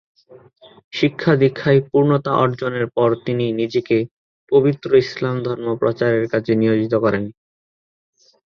[0.93, 3.97] শিক্ষা-দীক্ষায় পূর্ণতা অর্জনের পর তিনি নিজেকে
[4.51, 7.23] পবিত্র ইসলাম ধর্ম প্রচারের কাজে নিয়োজিত করেন।